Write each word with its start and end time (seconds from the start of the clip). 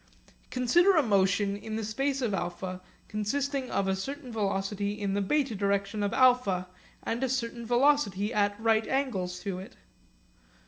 Consider 0.49 0.95
a 0.95 1.03
motion 1.03 1.55
in 1.55 1.75
the 1.75 1.83
space 1.83 2.23
of 2.23 2.31
α 2.31 2.81
consisting 3.07 3.69
of 3.69 3.87
a 3.87 3.95
certain 3.95 4.31
velocity 4.31 4.99
in 4.99 5.13
the 5.13 5.21
β 5.21 5.55
direction 5.55 6.01
of 6.01 6.09
α 6.09 6.65
and 7.03 7.23
a 7.23 7.29
certain 7.29 7.67
velocity 7.67 8.33
at 8.33 8.59
right 8.59 8.87
angles 8.87 9.41
to 9.41 9.59
it. 9.59 9.75